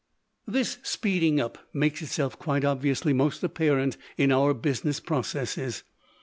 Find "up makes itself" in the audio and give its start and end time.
1.39-2.39